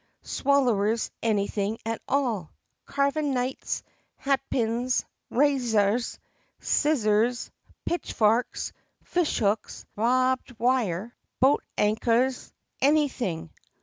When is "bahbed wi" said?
9.95-10.91